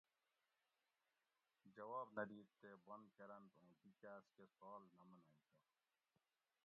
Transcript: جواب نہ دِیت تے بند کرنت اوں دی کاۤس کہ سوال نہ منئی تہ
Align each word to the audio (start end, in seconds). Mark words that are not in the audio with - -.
جواب 1.75 2.07
نہ 2.15 2.23
دِیت 2.29 2.49
تے 2.61 2.69
بند 2.87 3.05
کرنت 3.17 3.53
اوں 3.59 3.71
دی 3.83 3.91
کاۤس 4.01 4.25
کہ 4.35 4.43
سوال 4.55 4.81
نہ 4.83 4.91
منئی 5.07 5.21
تہ 5.27 5.37